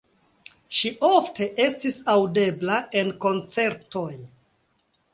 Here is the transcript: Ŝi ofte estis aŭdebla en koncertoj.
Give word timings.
Ŝi 0.77 0.91
ofte 1.09 1.49
estis 1.67 1.99
aŭdebla 2.15 2.81
en 3.03 3.15
koncertoj. 3.27 4.11